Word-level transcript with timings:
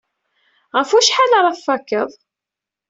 Ɣef 0.77 0.89
wacḥal 0.91 1.31
ara 1.39 1.57
tfakeḍ? 1.57 2.09